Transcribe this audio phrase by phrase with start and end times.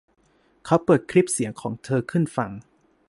[0.65, 2.51] เขาเปิดคลิปเสียงของเธอขึ้นฟัง